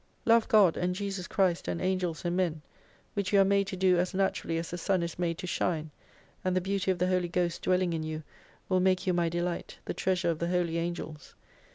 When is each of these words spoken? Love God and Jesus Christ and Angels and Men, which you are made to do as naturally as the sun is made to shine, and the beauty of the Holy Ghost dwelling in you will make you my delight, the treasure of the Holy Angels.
Love 0.25 0.47
God 0.47 0.77
and 0.77 0.95
Jesus 0.95 1.27
Christ 1.27 1.67
and 1.67 1.79
Angels 1.79 2.25
and 2.25 2.35
Men, 2.35 2.63
which 3.13 3.31
you 3.31 3.39
are 3.39 3.45
made 3.45 3.67
to 3.67 3.75
do 3.77 3.99
as 3.99 4.15
naturally 4.15 4.57
as 4.57 4.71
the 4.71 4.77
sun 4.79 5.03
is 5.03 5.19
made 5.19 5.37
to 5.37 5.45
shine, 5.45 5.91
and 6.43 6.55
the 6.55 6.59
beauty 6.59 6.89
of 6.89 6.97
the 6.97 7.05
Holy 7.05 7.27
Ghost 7.29 7.61
dwelling 7.61 7.93
in 7.93 8.01
you 8.01 8.23
will 8.67 8.79
make 8.79 9.05
you 9.05 9.13
my 9.13 9.29
delight, 9.29 9.77
the 9.85 9.93
treasure 9.93 10.31
of 10.31 10.39
the 10.39 10.49
Holy 10.49 10.79
Angels. 10.79 11.35